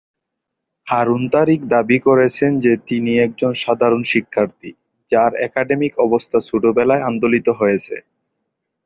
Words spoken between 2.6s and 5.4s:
যে তিনি একজন সাধারণ শিক্ষার্থী, যার